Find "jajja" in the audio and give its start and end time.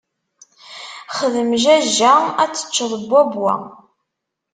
1.63-2.13